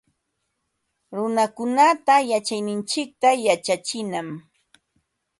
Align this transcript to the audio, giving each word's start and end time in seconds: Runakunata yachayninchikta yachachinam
Runakunata 1.15 2.15
yachayninchikta 2.31 3.29
yachachinam 3.47 4.27